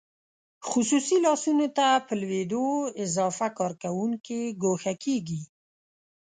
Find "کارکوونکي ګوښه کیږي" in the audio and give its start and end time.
3.59-5.41